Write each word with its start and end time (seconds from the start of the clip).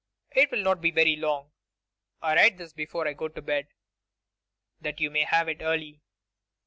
It 0.31 0.49
will 0.49 0.63
not 0.63 0.81
be 0.81 0.89
very 0.89 1.15
long. 1.15 1.51
I 2.23 2.33
write 2.33 2.57
this 2.57 2.73
before 2.73 3.07
I 3.07 3.13
go 3.13 3.27
to 3.27 3.39
bed, 3.39 3.67
that 4.79 4.99
you 4.99 5.11
may 5.11 5.25
have 5.25 5.47
it 5.47 5.61
early. 5.61 6.01